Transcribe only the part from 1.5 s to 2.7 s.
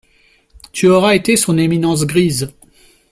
éminence grise.